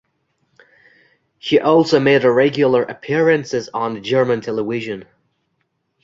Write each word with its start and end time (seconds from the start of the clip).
He 1.37 1.59
also 1.59 1.99
made 1.99 2.23
regular 2.23 2.81
appearances 2.81 3.69
on 3.71 4.01
German 4.01 4.41
television. 4.41 5.05